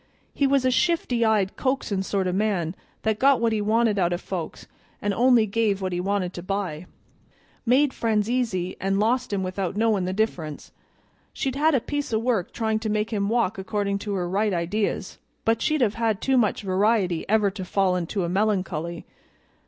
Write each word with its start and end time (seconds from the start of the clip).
He 0.33 0.47
was 0.47 0.65
a 0.65 0.71
shifty 0.71 1.23
eyed, 1.23 1.55
coaxin' 1.57 2.01
sort 2.01 2.25
of 2.25 2.33
man, 2.33 2.73
that 3.03 3.19
got 3.19 3.39
what 3.39 3.53
he 3.53 3.61
wanted 3.61 3.99
out 3.99 4.11
o' 4.13 4.17
folks, 4.17 4.65
an' 4.99 5.13
only 5.13 5.45
gave 5.45 5.79
when 5.79 5.91
he 5.91 6.01
wanted 6.01 6.33
to 6.33 6.41
buy, 6.41 6.87
made 7.67 7.93
friends 7.93 8.27
easy 8.27 8.75
and 8.81 8.99
lost 8.99 9.31
'em 9.31 9.43
without 9.43 9.77
knowin' 9.77 10.05
the 10.05 10.11
difference. 10.11 10.71
She'd 11.33 11.55
had 11.55 11.75
a 11.75 11.79
piece 11.79 12.11
o' 12.11 12.17
work 12.17 12.51
tryin' 12.51 12.79
to 12.79 12.89
make 12.89 13.13
him 13.13 13.29
walk 13.29 13.59
accordin' 13.59 13.99
to 13.99 14.15
her 14.15 14.27
right 14.27 14.53
ideas, 14.55 15.19
but 15.45 15.61
she'd 15.61 15.81
have 15.81 15.93
had 15.93 16.19
too 16.19 16.35
much 16.35 16.63
variety 16.63 17.23
ever 17.29 17.51
to 17.51 17.63
fall 17.63 17.95
into 17.95 18.23
a 18.23 18.27
melancholy. 18.27 19.05